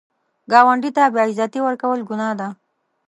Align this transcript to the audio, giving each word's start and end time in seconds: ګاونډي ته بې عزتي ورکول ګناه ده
ګاونډي 0.51 0.91
ته 0.97 1.03
بې 1.13 1.19
عزتي 1.27 1.59
ورکول 1.63 1.99
ګناه 2.09 2.33
ده 2.39 2.47